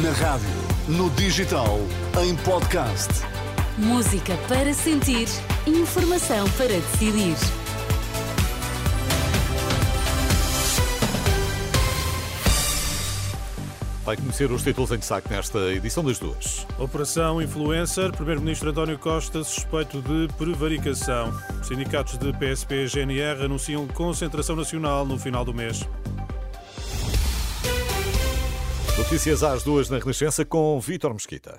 Na 0.00 0.10
rádio, 0.12 0.48
no 0.88 1.10
digital, 1.10 1.78
em 2.24 2.34
podcast. 2.36 3.10
Música 3.76 4.34
para 4.48 4.72
sentir, 4.72 5.28
informação 5.66 6.48
para 6.52 6.68
decidir. 6.68 7.36
Vai 14.02 14.16
conhecer 14.16 14.50
os 14.50 14.62
títulos 14.62 14.90
em 14.92 14.96
destaque 14.96 15.30
nesta 15.30 15.58
edição 15.70 16.02
das 16.02 16.18
duas. 16.18 16.66
Operação 16.78 17.42
Influencer. 17.42 18.12
Primeiro-Ministro 18.12 18.70
António 18.70 18.98
Costa 18.98 19.44
suspeito 19.44 20.00
de 20.00 20.26
prevaricação. 20.38 21.38
Sindicatos 21.62 22.16
de 22.16 22.32
PSP 22.32 22.84
e 22.84 22.86
GNR 22.86 23.44
anunciam 23.44 23.86
concentração 23.88 24.56
nacional 24.56 25.04
no 25.04 25.18
final 25.18 25.44
do 25.44 25.52
mês. 25.52 25.86
Notícias 28.98 29.42
às 29.42 29.62
duas 29.62 29.88
na 29.88 29.98
Renascença 29.98 30.44
com 30.44 30.78
Vítor 30.78 31.14
Mesquita. 31.14 31.58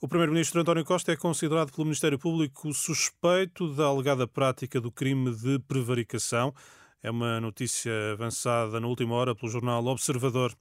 O 0.00 0.06
Primeiro-Ministro 0.06 0.60
António 0.60 0.84
Costa 0.84 1.12
é 1.12 1.16
considerado 1.16 1.72
pelo 1.72 1.84
Ministério 1.84 2.18
Público 2.18 2.72
suspeito 2.72 3.74
da 3.74 3.86
alegada 3.86 4.28
prática 4.28 4.80
do 4.80 4.90
crime 4.90 5.34
de 5.34 5.58
prevaricação. 5.60 6.54
É 7.02 7.10
uma 7.10 7.40
notícia 7.40 7.92
avançada 8.12 8.78
na 8.78 8.86
última 8.86 9.14
hora 9.16 9.34
pelo 9.34 9.50
jornal 9.50 9.84
Observador. 9.86 10.54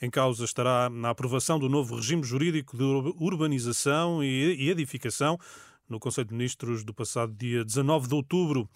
Em 0.00 0.10
causa 0.10 0.44
estará 0.44 0.90
na 0.90 1.10
aprovação 1.10 1.58
do 1.58 1.70
novo 1.70 1.96
regime 1.96 2.22
jurídico 2.22 2.76
de 2.76 2.84
urbanização 3.18 4.22
e 4.22 4.68
edificação 4.68 5.38
no 5.88 6.00
Conselho 6.00 6.28
de 6.28 6.34
Ministros 6.34 6.84
do 6.84 6.92
passado 6.92 7.32
dia 7.32 7.64
19 7.64 8.08
de 8.08 8.14
outubro. 8.14 8.68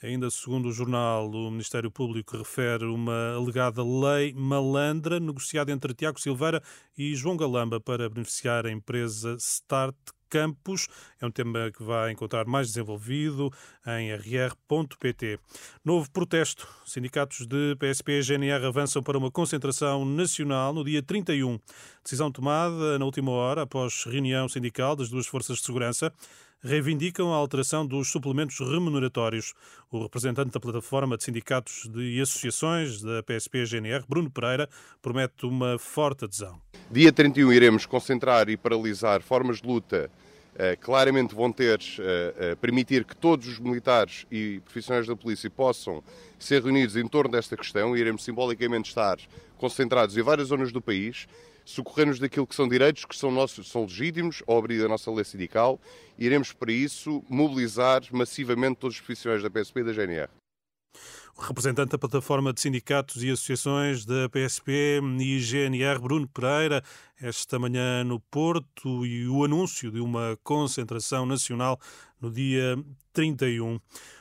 Ainda 0.00 0.30
segundo 0.30 0.68
o 0.68 0.72
jornal, 0.72 1.28
o 1.28 1.50
Ministério 1.50 1.90
Público 1.90 2.36
refere 2.36 2.84
uma 2.84 3.34
alegada 3.34 3.82
lei 3.82 4.32
malandra 4.32 5.18
negociada 5.18 5.72
entre 5.72 5.92
Tiago 5.92 6.20
Silveira 6.20 6.62
e 6.96 7.16
João 7.16 7.36
Galamba 7.36 7.80
para 7.80 8.08
beneficiar 8.08 8.64
a 8.64 8.70
empresa 8.70 9.34
Start 9.40 9.96
Campos. 10.30 10.86
É 11.20 11.26
um 11.26 11.32
tema 11.32 11.70
que 11.72 11.82
vai 11.82 12.12
encontrar 12.12 12.46
mais 12.46 12.68
desenvolvido 12.68 13.52
em 13.86 14.14
rr.pt. 14.14 15.40
Novo 15.84 16.08
protesto. 16.12 16.68
Sindicatos 16.86 17.46
de 17.46 17.74
PSP 17.76 18.20
e 18.20 18.22
GNR 18.22 18.66
avançam 18.66 19.02
para 19.02 19.18
uma 19.18 19.32
concentração 19.32 20.04
nacional 20.04 20.72
no 20.72 20.84
dia 20.84 21.02
31. 21.02 21.58
Decisão 22.04 22.30
tomada 22.30 23.00
na 23.00 23.04
última 23.04 23.32
hora, 23.32 23.62
após 23.62 24.04
reunião 24.04 24.48
sindical 24.48 24.94
das 24.94 25.08
duas 25.08 25.26
forças 25.26 25.58
de 25.58 25.64
segurança 25.64 26.12
reivindicam 26.62 27.32
a 27.32 27.36
alteração 27.36 27.86
dos 27.86 28.10
suplementos 28.10 28.58
remuneratórios. 28.58 29.54
O 29.90 30.02
representante 30.02 30.50
da 30.50 30.60
plataforma 30.60 31.16
de 31.16 31.24
sindicatos 31.24 31.88
e 31.94 32.20
associações 32.20 33.00
da 33.00 33.22
PSP-GNR, 33.22 34.04
Bruno 34.08 34.30
Pereira, 34.30 34.68
promete 35.00 35.46
uma 35.46 35.78
forte 35.78 36.24
adesão. 36.24 36.60
Dia 36.90 37.12
31 37.12 37.52
iremos 37.52 37.86
concentrar 37.86 38.48
e 38.48 38.56
paralisar 38.56 39.22
formas 39.22 39.60
de 39.60 39.68
luta 39.68 40.10
claramente 40.80 41.34
vão 41.34 41.52
ter, 41.52 41.78
uh, 41.78 42.52
uh, 42.52 42.56
permitir 42.56 43.04
que 43.04 43.16
todos 43.16 43.46
os 43.46 43.58
militares 43.58 44.26
e 44.30 44.60
profissionais 44.64 45.06
da 45.06 45.14
polícia 45.14 45.48
possam 45.48 46.02
ser 46.38 46.62
reunidos 46.62 46.96
em 46.96 47.06
torno 47.06 47.30
desta 47.30 47.56
questão 47.56 47.96
e 47.96 48.00
iremos 48.00 48.24
simbolicamente 48.24 48.88
estar 48.88 49.18
concentrados 49.56 50.16
em 50.16 50.22
várias 50.22 50.48
zonas 50.48 50.72
do 50.72 50.80
país 50.80 51.28
socorrer-nos 51.68 52.18
daquilo 52.18 52.46
que 52.46 52.54
são 52.54 52.66
direitos 52.66 53.04
que 53.04 53.14
são 53.14 53.30
nossos, 53.30 53.70
são 53.70 53.82
legítimos 53.82 54.42
ao 54.46 54.56
abrir 54.56 54.82
a 54.82 54.88
nossa 54.88 55.10
lei 55.10 55.22
sindical. 55.22 55.78
Iremos 56.18 56.50
para 56.50 56.72
isso 56.72 57.22
mobilizar 57.28 58.02
massivamente 58.10 58.76
todos 58.76 58.96
os 58.96 59.02
profissionais 59.02 59.42
da 59.42 59.50
PSP 59.50 59.80
e 59.80 59.84
da 59.84 59.92
GNR. 59.92 60.30
O 61.36 61.42
representante 61.42 61.90
da 61.90 61.98
plataforma 61.98 62.52
de 62.52 62.60
sindicatos 62.60 63.22
e 63.22 63.30
associações 63.30 64.04
da 64.04 64.28
PSP 64.28 65.00
e 65.20 65.38
GNR, 65.38 66.00
Bruno 66.00 66.26
Pereira, 66.26 66.82
esta 67.20 67.58
manhã 67.58 68.02
no 68.02 68.18
Porto 68.18 69.06
e 69.06 69.28
o 69.28 69.44
anúncio 69.44 69.90
de 69.92 70.00
uma 70.00 70.36
concentração 70.42 71.24
nacional 71.24 71.78
no 72.20 72.30
dia 72.30 72.76
31. 73.12 73.78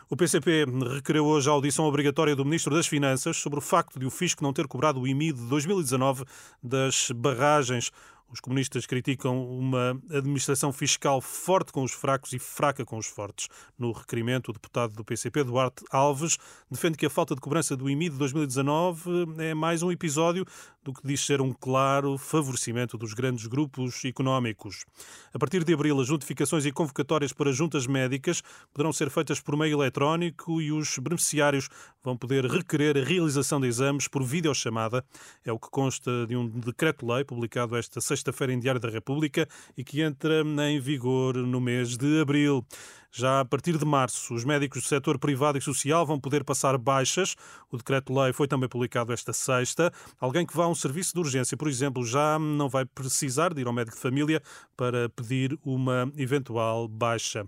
O 0.10 0.16
PCP 0.16 0.66
requereu 0.94 1.26
hoje 1.26 1.50
a 1.50 1.52
audição 1.52 1.86
obrigatória 1.86 2.36
do 2.36 2.46
Ministro 2.46 2.74
das 2.74 2.88
Finanças 2.88 3.36
sobre 3.38 3.60
o 3.60 3.62
facto 3.62 4.00
de 4.00 4.06
o 4.06 4.10
Fisco 4.10 4.42
não 4.42 4.54
ter 4.54 4.66
cobrado 4.66 5.02
o 5.02 5.08
IMI 5.08 5.34
de 5.34 5.42
2019 5.50 6.24
das 6.64 7.12
barragens. 7.12 7.92
Os 8.30 8.42
comunistas 8.42 8.86
criticam 8.86 9.42
uma 9.48 9.92
administração 10.12 10.74
fiscal 10.74 11.22
forte 11.22 11.72
com 11.72 11.84
os 11.84 11.94
fracos 11.94 12.34
e 12.34 12.40
fraca 12.40 12.86
com 12.86 12.98
os 12.98 13.08
fortes. 13.08 13.48
No 13.80 13.94
requerimento, 13.94 14.50
o 14.50 14.54
deputado 14.54 14.94
do 14.94 15.04
PCP, 15.04 15.46
Duarte 15.46 15.86
Alves, 15.90 16.38
defende 16.70 16.98
que 16.98 17.06
a 17.06 17.10
falta 17.10 17.34
de 17.34 17.42
cobrança 17.42 17.78
do 17.78 17.90
IMI 17.90 18.10
de 18.10 18.18
2019 18.18 19.10
é 19.38 19.54
mais 19.54 19.82
um 19.82 19.92
episódio 19.92 20.46
do 20.88 20.94
que 20.94 21.06
diz 21.06 21.26
ser 21.26 21.42
um 21.42 21.52
claro 21.52 22.18
favorecimento 22.18 22.98
dos 22.98 23.14
grandes 23.14 23.48
grupos 23.48 24.06
económicos. 24.06 24.86
A 25.34 25.40
partir 25.40 25.64
de 25.64 25.74
abril, 25.74 26.00
as 26.00 26.10
notificações 26.10 26.66
e 26.66 26.72
convocatórias 26.72 27.34
para 27.34 27.52
juntas 27.52 27.86
médicas 27.88 28.42
poderão 28.74 28.94
ser 28.94 29.10
feitas 29.10 29.42
por 29.42 29.58
meio 29.58 29.82
eletrónico 29.82 30.62
e 30.62 30.72
os 30.72 30.98
beneficiários 30.98 31.68
vão 32.04 32.16
poder 32.16 32.46
requerer 32.46 32.98
a 32.98 33.04
realização 33.04 33.60
de 33.60 33.68
exames 33.68 34.08
por 34.08 34.24
videochamada. 34.24 35.04
É 35.44 35.52
o 35.52 35.60
que 35.60 35.70
consta 35.70 36.26
de 36.26 36.38
um 36.38 36.48
decreto-lei 36.48 37.26
publicado 37.26 37.76
esta 37.76 38.00
sexta 38.00 38.28
sexta-feira 38.28 38.54
em 38.54 38.60
Diário 38.60 38.82
da 38.82 38.90
República 38.90 39.48
e 39.78 39.84
que 39.84 40.02
entra 40.02 40.44
em 40.70 40.80
vigor 40.80 41.36
no 41.36 41.62
mês 41.62 41.98
de 41.98 42.22
abril. 42.22 42.66
Já 43.12 43.40
a 43.40 43.46
partir 43.46 43.78
de 43.78 43.86
março, 43.86 44.34
os 44.34 44.44
médicos 44.44 44.84
do 44.84 44.88
setor 44.88 45.18
privado 45.18 45.58
e 45.58 45.62
social 45.62 46.06
vão 46.06 46.20
poder 46.20 46.44
passar 46.44 46.78
baixas. 46.78 47.36
O 47.72 47.78
decreto-lei 47.78 48.34
foi 48.34 48.48
também 48.48 48.70
publicado 48.70 49.14
esta 49.14 49.34
sexta. 49.34 49.92
Alguém 50.20 50.46
que 50.46 50.56
vá 50.56 50.66
a 50.66 50.68
um 50.68 50.76
serviço 50.78 51.14
de 51.14 51.20
urgência, 51.20 51.58
por 51.58 51.68
exemplo, 51.68 52.06
já 52.06 52.40
não 52.40 52.70
vai 52.70 52.86
precisar 52.86 53.54
de 53.54 53.62
ir 53.62 53.68
ao 53.68 53.74
médico 53.74 53.98
de 53.98 54.02
família 54.02 54.42
para 54.76 55.10
pedir 55.10 55.58
uma 55.64 56.12
eventual 56.16 56.88
baixa. 56.88 57.46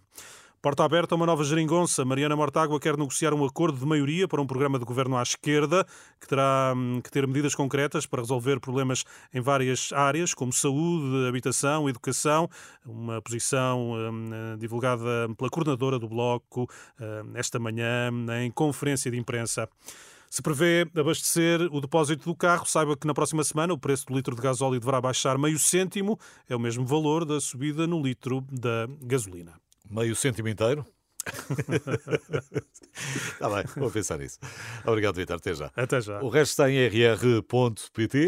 Porta 0.62 0.84
aberta 0.84 1.16
a 1.16 1.18
uma 1.18 1.26
nova 1.26 1.42
geringonça. 1.46 2.04
Mariana 2.04 2.36
Mortágua 2.36 2.82
quer 2.82 2.98
negociar 2.98 3.34
um 3.34 3.46
acordo 3.46 3.80
de 3.80 3.86
maioria 3.86 4.28
para 4.28 4.42
um 4.42 4.46
programa 4.46 4.78
de 4.78 4.84
governo 4.84 5.16
à 5.16 5.24
esquerda, 5.24 5.86
que 6.20 6.28
terá 6.28 6.74
hum, 6.76 7.00
que 7.02 7.10
ter 7.10 7.26
medidas 7.26 7.56
concretas 7.56 8.06
para 8.06 8.22
resolver 8.22 8.60
problemas 8.60 9.06
em 9.34 9.40
várias 9.40 9.94
áreas, 9.94 10.34
como 10.34 10.52
saúde, 10.52 11.30
habitação, 11.30 11.88
educação. 11.88 12.50
Uma 12.86 13.22
posição 13.22 13.94
hum, 13.94 14.58
divulgada 14.58 15.30
pela 15.38 15.50
coordenadora 15.50 15.98
do 15.98 16.10
Bloco 16.10 16.70
hum, 17.00 17.32
esta 17.36 17.58
manhã 17.58 18.12
em 18.44 18.52
conferência 18.52 19.10
de 19.10 19.18
imprensa. 19.18 19.70
Se 20.30 20.42
prevê 20.44 20.88
abastecer 20.96 21.62
o 21.72 21.82
depósito 21.82 22.26
do 22.26 22.36
carro, 22.36 22.66
saiba 22.66 22.96
que 22.96 23.08
na 23.08 23.14
próxima 23.14 23.44
semana 23.44 23.74
o 23.74 23.78
preço 23.80 24.06
do 24.06 24.16
litro 24.16 24.36
de 24.36 24.42
gasóleo 24.42 24.80
deverá 24.80 25.02
baixar 25.02 25.38
meio 25.38 25.58
cêntimo, 25.58 26.20
é 26.48 26.56
o 26.56 26.60
mesmo 26.60 26.86
valor 26.86 27.26
da 27.26 27.42
subida 27.42 27.88
no 27.88 28.02
litro 28.02 28.42
da 28.52 28.88
gasolina. 29.02 29.54
Meio 29.90 30.16
cêntimo 30.16 30.48
inteiro? 30.48 30.86
Está 33.34 33.50
bem, 33.54 33.64
vou 33.76 33.92
pensar 33.92 34.18
nisso. 34.18 34.40
Obrigado, 34.86 35.16
Vitor. 35.16 35.38
Até 35.38 35.54
já. 35.54 35.72
Até 35.76 36.02
já. 36.02 36.22
O 36.22 36.30
resto 36.30 36.52
está 36.52 36.70
em 36.70 36.88
rr.pt. 36.88 38.28